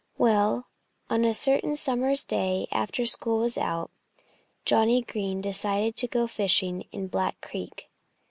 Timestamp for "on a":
1.11-1.31